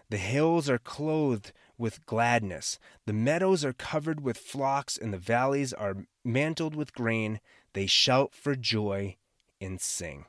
The 0.10 0.17
hills 0.17 0.70
are 0.70 0.77
clothed 0.77 1.53
with 1.77 2.05
gladness. 2.05 2.77
The 3.05 3.13
meadows 3.13 3.63
are 3.63 3.72
covered 3.72 4.20
with 4.20 4.38
flocks, 4.38 4.98
and 4.98 5.13
the 5.13 5.17
valleys 5.17 5.72
are 5.72 6.08
mantled 6.25 6.75
with 6.75 6.94
grain. 6.94 7.39
They 7.72 7.86
shout 7.86 8.34
for 8.36 8.53
joy 8.58 9.15
and 9.62 9.79
sing 9.79 10.25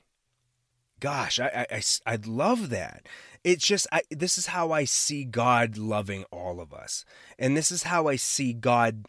gosh, 1.01 1.39
I, 1.39 1.67
I, 1.71 1.77
I, 1.77 1.83
I 2.15 2.19
love 2.25 2.71
that. 2.71 3.07
It's 3.45 3.67
just, 3.67 3.87
I, 3.93 4.03
this 4.11 4.39
is 4.39 4.47
how 4.47 4.73
I 4.73 4.85
see 4.85 5.25
God 5.25 5.77
loving 5.79 6.25
all 6.31 6.61
of 6.61 6.73
us. 6.73 7.05
And 7.39 7.57
this 7.57 7.71
is 7.71 7.85
how 7.85 8.09
I 8.09 8.17
see 8.17 8.53
God 8.53 9.07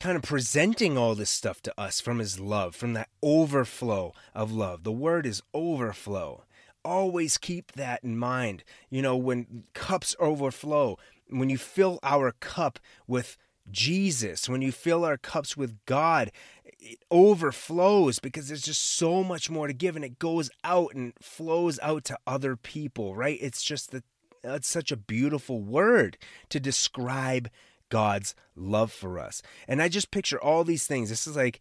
kind 0.00 0.16
of 0.16 0.22
presenting 0.22 0.96
all 0.96 1.14
this 1.14 1.30
stuff 1.30 1.60
to 1.62 1.80
us 1.80 2.00
from 2.00 2.18
his 2.18 2.40
love, 2.40 2.74
from 2.74 2.94
that 2.94 3.10
overflow 3.22 4.14
of 4.34 4.50
love. 4.50 4.82
The 4.82 4.90
word 4.90 5.26
is 5.26 5.42
overflow. 5.52 6.44
Always 6.82 7.36
keep 7.36 7.72
that 7.72 8.02
in 8.02 8.18
mind. 8.18 8.64
You 8.88 9.02
know, 9.02 9.16
when 9.16 9.64
cups 9.74 10.16
overflow, 10.18 10.98
when 11.28 11.50
you 11.50 11.58
fill 11.58 12.00
our 12.02 12.32
cup 12.32 12.78
with 13.06 13.36
Jesus, 13.70 14.48
when 14.48 14.62
you 14.62 14.72
fill 14.72 15.04
our 15.04 15.18
cups 15.18 15.54
with 15.56 15.76
God, 15.84 16.32
it 16.64 16.98
overflows 17.10 18.18
because 18.18 18.48
there's 18.48 18.62
just 18.62 18.82
so 18.82 19.22
much 19.22 19.50
more 19.50 19.66
to 19.66 19.74
give 19.74 19.96
and 19.96 20.04
it 20.04 20.18
goes 20.18 20.50
out 20.64 20.94
and 20.94 21.12
flows 21.20 21.78
out 21.82 22.04
to 22.04 22.18
other 22.26 22.56
people, 22.56 23.14
right? 23.14 23.38
It's 23.40 23.62
just 23.62 23.90
that 23.90 24.04
it's 24.42 24.68
such 24.68 24.90
a 24.90 24.96
beautiful 24.96 25.60
word 25.60 26.16
to 26.48 26.58
describe 26.58 27.50
God's 27.90 28.34
love 28.56 28.90
for 28.90 29.18
us. 29.18 29.42
And 29.68 29.82
I 29.82 29.88
just 29.88 30.10
picture 30.10 30.40
all 30.40 30.64
these 30.64 30.86
things. 30.86 31.10
This 31.10 31.26
is 31.26 31.36
like, 31.36 31.60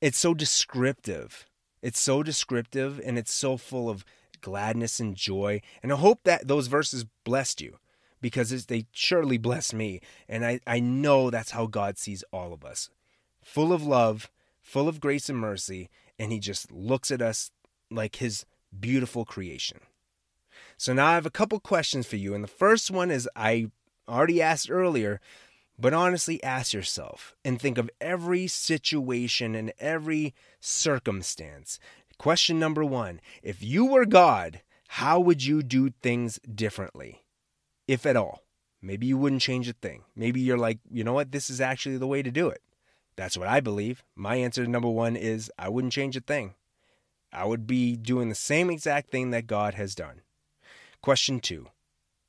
it's 0.00 0.18
so 0.18 0.32
descriptive. 0.32 1.46
It's 1.82 1.98
so 1.98 2.22
descriptive 2.22 3.00
and 3.04 3.18
it's 3.18 3.34
so 3.34 3.56
full 3.56 3.90
of 3.90 4.04
gladness 4.40 5.00
and 5.00 5.16
joy. 5.16 5.60
And 5.82 5.92
I 5.92 5.96
hope 5.96 6.20
that 6.24 6.46
those 6.46 6.68
verses 6.68 7.04
blessed 7.24 7.60
you 7.60 7.78
because 8.20 8.66
they 8.66 8.86
surely 8.92 9.38
bless 9.38 9.72
me. 9.74 10.00
And 10.28 10.46
I, 10.46 10.60
I 10.66 10.78
know 10.78 11.30
that's 11.30 11.50
how 11.50 11.66
God 11.66 11.98
sees 11.98 12.22
all 12.32 12.52
of 12.52 12.64
us 12.64 12.88
full 13.42 13.72
of 13.74 13.86
love 13.86 14.30
full 14.64 14.88
of 14.88 14.98
grace 14.98 15.28
and 15.28 15.38
mercy, 15.38 15.90
and 16.18 16.32
he 16.32 16.40
just 16.40 16.72
looks 16.72 17.10
at 17.10 17.22
us 17.22 17.50
like 17.90 18.16
his 18.16 18.46
beautiful 18.80 19.24
creation. 19.24 19.78
So 20.76 20.92
now 20.92 21.06
I 21.06 21.14
have 21.14 21.26
a 21.26 21.30
couple 21.30 21.60
questions 21.60 22.06
for 22.06 22.16
you. 22.16 22.34
And 22.34 22.42
the 22.42 22.48
first 22.48 22.90
one 22.90 23.10
is 23.10 23.28
I 23.36 23.70
already 24.08 24.42
asked 24.42 24.70
earlier, 24.70 25.20
but 25.78 25.92
honestly 25.92 26.42
ask 26.42 26.72
yourself 26.72 27.34
and 27.44 27.60
think 27.60 27.78
of 27.78 27.90
every 28.00 28.46
situation 28.46 29.54
and 29.54 29.72
every 29.78 30.34
circumstance. 30.60 31.78
Question 32.18 32.58
number 32.58 32.84
one 32.84 33.20
If 33.42 33.62
you 33.62 33.86
were 33.86 34.06
God, 34.06 34.60
how 34.88 35.18
would 35.20 35.44
you 35.44 35.62
do 35.62 35.90
things 35.90 36.38
differently? 36.52 37.24
If 37.88 38.06
at 38.06 38.16
all. 38.16 38.40
Maybe 38.80 39.06
you 39.06 39.16
wouldn't 39.16 39.40
change 39.40 39.66
a 39.66 39.72
thing. 39.72 40.04
Maybe 40.14 40.42
you're 40.42 40.58
like, 40.58 40.78
you 40.92 41.04
know 41.04 41.14
what, 41.14 41.32
this 41.32 41.48
is 41.48 41.58
actually 41.58 41.96
the 41.96 42.06
way 42.06 42.22
to 42.22 42.30
do 42.30 42.48
it. 42.48 42.60
That's 43.16 43.38
what 43.38 43.48
I 43.48 43.60
believe. 43.60 44.04
My 44.14 44.36
answer 44.36 44.62
to 44.62 44.70
number 44.70 44.90
one 44.90 45.16
is 45.16 45.50
I 45.58 45.70
wouldn't 45.70 45.94
change 45.94 46.16
a 46.16 46.20
thing. 46.20 46.54
I 47.32 47.46
would 47.46 47.66
be 47.66 47.96
doing 47.96 48.28
the 48.28 48.34
same 48.34 48.70
exact 48.70 49.10
thing 49.10 49.30
that 49.30 49.46
God 49.46 49.74
has 49.74 49.94
done. 49.94 50.20
Question 51.00 51.40
two 51.40 51.68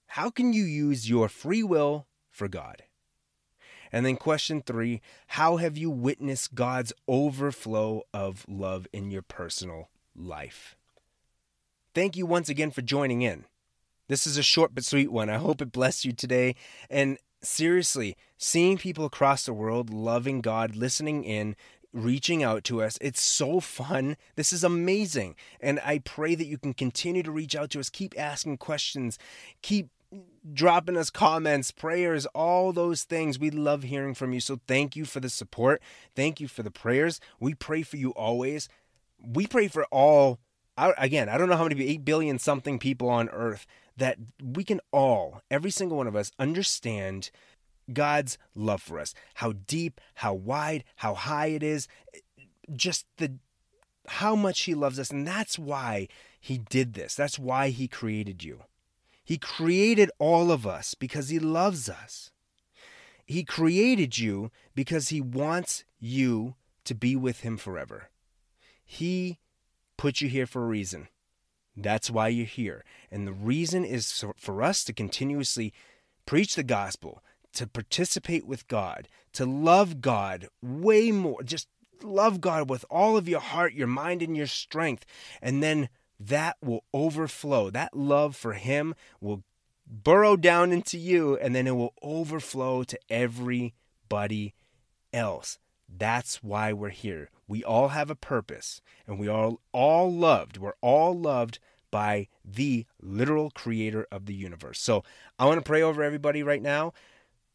How 0.08 0.30
can 0.30 0.54
you 0.54 0.64
use 0.64 1.10
your 1.10 1.28
free 1.28 1.64
will 1.64 2.08
for 2.30 2.48
God? 2.48 2.84
And 3.92 4.06
then 4.06 4.18
question 4.18 4.62
three 4.62 5.02
How 5.28 5.58
have 5.58 5.78
you 5.78 5.90
witnessed 5.90 6.56
God's 6.56 6.94
overflow 7.08 8.04
of 8.14 8.46
love 8.48 8.88
in 8.94 9.12
your 9.12 9.22
personal 9.22 9.90
life? 10.16 10.76
Thank 11.94 12.18
you 12.18 12.26
once 12.26 12.50
again 12.50 12.72
for 12.72 12.82
joining 12.82 13.22
in. 13.22 13.46
This 14.08 14.28
is 14.28 14.38
a 14.38 14.44
short 14.44 14.76
but 14.76 14.86
sweet 14.86 15.12
one. 15.12 15.30
I 15.30 15.38
hope 15.38 15.62
it 15.62 15.72
blessed 15.72 16.06
you 16.06 16.12
today. 16.12 16.56
And 16.90 17.18
seriously, 17.42 18.18
seeing 18.38 18.78
people 18.78 19.06
across 19.06 19.46
the 19.46 19.54
world 19.54 19.90
loving 19.90 20.42
God, 20.42 20.76
listening 20.76 21.24
in, 21.24 21.56
reaching 21.96 22.44
out 22.44 22.64
to 22.66 22.84
us. 22.84 22.98
It's 23.02 23.22
so 23.22 23.60
fun. 23.60 24.18
This 24.36 24.52
is 24.52 24.64
amazing. 24.64 25.36
And 25.62 25.80
I 25.84 26.00
pray 26.00 26.36
that 26.36 26.46
you 26.46 26.58
can 26.58 26.74
continue 26.74 27.24
to 27.24 27.32
reach 27.32 27.56
out 27.56 27.70
to 27.72 27.80
us, 27.80 27.90
keep 27.90 28.14
asking 28.18 28.58
questions, 28.58 29.18
keep 29.62 29.90
dropping 30.54 30.98
us 30.98 31.10
comments, 31.10 31.72
prayers, 31.72 32.26
all 32.28 32.72
those 32.72 33.04
things. 33.04 33.40
We 33.40 33.50
love 33.50 33.84
hearing 33.84 34.14
from 34.14 34.34
you. 34.34 34.40
So 34.40 34.60
thank 34.68 34.96
you 34.96 35.06
for 35.06 35.20
the 35.20 35.30
support. 35.30 35.82
Thank 36.16 36.40
you 36.40 36.48
for 36.48 36.64
the 36.64 36.72
prayers. 36.72 37.20
We 37.40 37.54
pray 37.54 37.82
for 37.82 37.98
you 37.98 38.12
always. 38.12 38.70
We 39.26 39.48
pray 39.48 39.68
for 39.68 39.86
all 39.86 40.40
again, 40.78 41.30
I 41.30 41.38
don't 41.38 41.50
know 41.50 41.56
how 41.56 41.68
many 41.68 41.88
8 41.88 42.06
billion 42.06 42.40
something 42.40 42.80
people 42.80 43.10
on 43.10 43.30
earth 43.30 43.66
that 43.98 44.18
we 44.44 44.64
can 44.64 44.82
all, 44.92 45.42
every 45.50 45.72
single 45.72 45.98
one 45.98 46.08
of 46.08 46.16
us, 46.16 46.32
understand 46.38 47.32
God's 47.92 48.38
love 48.56 48.82
for 48.82 49.00
us. 49.00 49.14
How 49.36 49.54
deep, 49.54 50.02
how 50.16 50.34
wide, 50.34 50.84
how 50.98 51.14
high 51.14 51.48
it 51.48 51.64
is. 51.64 51.88
Just 52.74 53.06
the 53.18 53.38
how 54.08 54.36
much 54.36 54.62
he 54.62 54.76
loves 54.76 55.00
us 55.00 55.10
and 55.10 55.26
that's 55.26 55.58
why 55.58 56.08
he 56.40 56.58
did 56.58 56.94
this. 56.94 57.16
That's 57.16 57.40
why 57.40 57.70
he 57.70 57.88
created 57.88 58.44
you. 58.44 58.62
He 59.26 59.40
created 59.40 60.12
all 60.20 60.52
of 60.52 60.68
us 60.68 60.94
because 60.94 61.30
he 61.30 61.40
loves 61.40 61.90
us. 61.90 62.32
He 63.26 63.44
created 63.44 64.20
you 64.20 64.52
because 64.76 65.10
he 65.10 65.20
wants 65.20 65.84
you 66.00 66.54
to 66.84 66.94
be 66.94 67.16
with 67.16 67.40
him 67.42 67.58
forever. 67.58 68.10
He 68.86 69.40
put 69.98 70.22
you 70.22 70.30
here 70.30 70.46
for 70.46 70.64
a 70.64 70.68
reason. 70.68 71.08
That's 71.76 72.12
why 72.12 72.28
you're 72.28 72.46
here. 72.46 72.86
And 73.12 73.28
the 73.28 73.34
reason 73.34 73.84
is 73.84 74.24
for 74.38 74.62
us 74.62 74.84
to 74.84 74.94
continuously 74.94 75.74
preach 76.28 76.56
the 76.56 76.64
gospel, 76.64 77.24
to 77.54 77.66
participate 77.66 78.46
with 78.46 78.68
God, 78.68 79.08
to 79.34 79.46
love 79.46 80.02
God 80.02 80.48
way 80.62 81.12
more, 81.12 81.42
just 81.42 81.68
love 82.04 82.42
God 82.42 82.70
with 82.70 82.86
all 82.92 83.18
of 83.18 83.28
your 83.28 83.40
heart, 83.40 83.74
your 83.74 83.88
mind, 83.88 84.22
and 84.22 84.38
your 84.38 84.48
strength. 84.48 85.04
And 85.42 85.64
then 85.64 85.90
that 86.20 86.58
will 86.62 86.84
overflow. 86.94 87.70
That 87.70 87.96
love 87.96 88.36
for 88.36 88.54
Him 88.54 88.96
will 89.20 89.44
burrow 89.88 90.36
down 90.36 90.72
into 90.72 90.98
you, 90.98 91.38
and 91.38 91.56
then 91.56 91.68
it 91.68 91.76
will 91.76 91.94
overflow 92.02 92.84
to 92.84 93.00
everybody 93.10 94.54
else. 95.14 95.60
That's 95.88 96.44
why 96.44 96.74
we're 96.74 96.90
here. 96.90 97.30
We 97.48 97.64
all 97.64 97.90
have 97.90 98.10
a 98.10 98.16
purpose, 98.16 98.82
and 99.06 99.20
we 99.20 99.28
are 99.28 99.54
all 99.72 100.12
loved. 100.12 100.58
We're 100.58 100.74
all 100.82 101.18
loved 101.18 101.60
by 101.92 102.28
the 102.44 102.86
literal 103.02 103.52
creator 103.52 104.08
of 104.12 104.26
the 104.26 104.34
universe. 104.34 104.82
So 104.82 105.04
I 105.38 105.46
want 105.46 105.60
to 105.60 105.64
pray 105.64 105.82
over 105.82 106.04
everybody 106.04 106.44
right 106.44 106.62
now. 106.62 106.94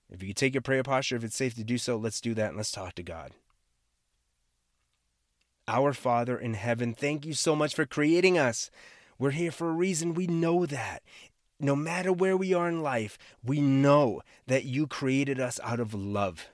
If 0.09 0.23
you 0.23 0.29
could 0.29 0.37
take 0.37 0.55
your 0.55 0.63
prayer 0.63 0.83
posture, 0.83 1.17
if 1.17 1.25
it's 1.25 1.37
safe 1.37 1.55
to 1.55 1.65
do 1.65 1.79
so, 1.79 1.97
let's 1.97 2.21
do 2.21 2.35
that 2.35 2.49
and 2.49 2.57
let's 2.57 2.73
talk 2.73 2.95
to 2.95 3.03
God. 3.03 3.33
Our 5.71 5.93
Father 5.93 6.37
in 6.37 6.55
heaven, 6.55 6.95
thank 6.95 7.25
you 7.25 7.33
so 7.33 7.55
much 7.55 7.75
for 7.77 7.87
creating 7.87 8.37
us. 8.37 8.71
We're 9.19 9.31
here 9.31 9.53
for 9.53 9.69
a 9.71 9.73
reason. 9.73 10.15
We 10.15 10.27
know 10.27 10.67
that. 10.67 11.03
no 11.61 11.77
matter 11.77 12.13
where 12.13 12.37
we 12.37 12.55
are 12.55 12.69
in 12.69 12.83
life, 12.83 13.19
we 13.45 13.61
know 13.61 14.23
that 14.47 14.65
you 14.65 14.87
created 14.87 15.39
us 15.39 15.61
out 15.63 15.79
of 15.79 15.95
love, 15.95 16.49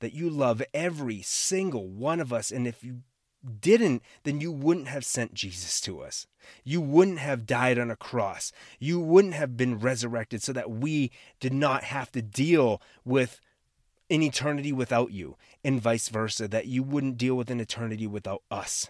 that 0.00 0.14
you 0.14 0.30
love 0.30 0.62
every 0.72 1.22
single 1.22 1.86
one 1.86 2.20
of 2.20 2.32
us. 2.32 2.50
And 2.50 2.66
if 2.66 2.82
you 2.82 3.02
didn't, 3.60 4.02
then 4.24 4.40
you 4.40 4.50
wouldn't 4.50 4.88
have 4.88 5.04
sent 5.04 5.34
Jesus 5.34 5.80
to 5.82 6.00
us. 6.00 6.26
You 6.64 6.80
wouldn't 6.80 7.18
have 7.18 7.46
died 7.46 7.78
on 7.78 7.90
a 7.90 7.96
cross. 7.96 8.50
You 8.80 8.98
wouldn't 8.98 9.34
have 9.34 9.56
been 9.56 9.78
resurrected 9.78 10.42
so 10.42 10.52
that 10.54 10.70
we 10.70 11.12
did 11.38 11.52
not 11.52 11.84
have 11.84 12.10
to 12.12 12.22
deal 12.22 12.80
with 13.04 13.40
an 14.10 14.22
eternity 14.22 14.72
without 14.72 15.12
you, 15.12 15.36
and 15.64 15.80
vice 15.80 16.08
versa, 16.08 16.48
that 16.48 16.66
you 16.66 16.82
wouldn't 16.82 17.18
deal 17.18 17.34
with 17.34 17.50
an 17.50 17.60
eternity 17.60 18.06
without 18.06 18.42
us. 18.50 18.88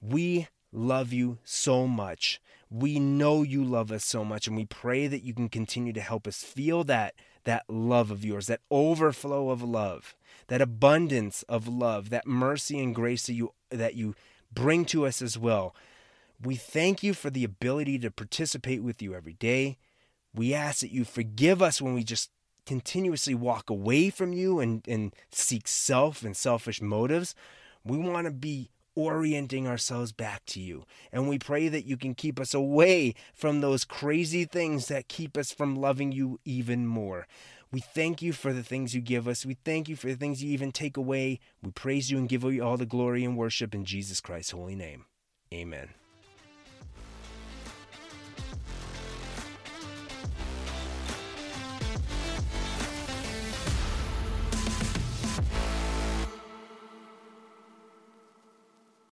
We 0.00 0.48
love 0.72 1.12
you 1.12 1.38
so 1.44 1.86
much. 1.86 2.40
We 2.70 2.98
know 2.98 3.42
you 3.42 3.64
love 3.64 3.92
us 3.92 4.04
so 4.04 4.24
much, 4.24 4.46
and 4.46 4.56
we 4.56 4.66
pray 4.66 5.06
that 5.06 5.22
you 5.22 5.34
can 5.34 5.48
continue 5.48 5.92
to 5.92 6.00
help 6.00 6.26
us 6.26 6.42
feel 6.42 6.84
that 6.84 7.14
that 7.44 7.64
love 7.68 8.10
of 8.10 8.24
yours, 8.24 8.46
that 8.46 8.60
overflow 8.70 9.50
of 9.50 9.62
love, 9.62 10.16
that 10.48 10.62
abundance 10.62 11.42
of 11.44 11.68
love, 11.68 12.10
that 12.10 12.26
mercy 12.26 12.82
and 12.82 12.94
grace 12.94 13.26
that 13.26 13.34
you 13.34 13.52
that 13.70 13.94
you 13.94 14.14
bring 14.52 14.84
to 14.86 15.06
us 15.06 15.22
as 15.22 15.38
well. 15.38 15.74
We 16.42 16.56
thank 16.56 17.02
you 17.02 17.14
for 17.14 17.30
the 17.30 17.44
ability 17.44 17.98
to 18.00 18.10
participate 18.10 18.82
with 18.82 19.00
you 19.00 19.14
every 19.14 19.34
day. 19.34 19.78
We 20.34 20.52
ask 20.52 20.80
that 20.80 20.92
you 20.92 21.04
forgive 21.04 21.62
us 21.62 21.80
when 21.80 21.94
we 21.94 22.02
just 22.02 22.30
continuously 22.66 23.34
walk 23.34 23.70
away 23.70 24.10
from 24.10 24.32
you 24.32 24.60
and, 24.60 24.86
and 24.88 25.14
seek 25.30 25.68
self 25.68 26.22
and 26.22 26.36
selfish 26.36 26.80
motives. 26.80 27.34
We 27.84 27.98
want 27.98 28.26
to 28.26 28.32
be 28.32 28.70
orienting 28.96 29.66
ourselves 29.66 30.12
back 30.12 30.44
to 30.46 30.60
you. 30.60 30.84
And 31.12 31.28
we 31.28 31.38
pray 31.38 31.68
that 31.68 31.84
you 31.84 31.96
can 31.96 32.14
keep 32.14 32.38
us 32.38 32.54
away 32.54 33.14
from 33.34 33.60
those 33.60 33.84
crazy 33.84 34.44
things 34.44 34.88
that 34.88 35.08
keep 35.08 35.36
us 35.36 35.52
from 35.52 35.76
loving 35.76 36.12
you 36.12 36.38
even 36.44 36.86
more. 36.86 37.26
We 37.72 37.80
thank 37.80 38.22
you 38.22 38.32
for 38.32 38.52
the 38.52 38.62
things 38.62 38.94
you 38.94 39.00
give 39.00 39.26
us. 39.26 39.44
We 39.44 39.56
thank 39.64 39.88
you 39.88 39.96
for 39.96 40.06
the 40.06 40.14
things 40.14 40.42
you 40.42 40.52
even 40.52 40.70
take 40.70 40.96
away. 40.96 41.40
We 41.60 41.72
praise 41.72 42.08
you 42.08 42.18
and 42.18 42.28
give 42.28 42.44
you 42.44 42.62
all 42.62 42.76
the 42.76 42.86
glory 42.86 43.24
and 43.24 43.36
worship 43.36 43.74
in 43.74 43.84
Jesus 43.84 44.20
Christ's 44.20 44.52
holy 44.52 44.76
name. 44.76 45.06
Amen. 45.52 45.88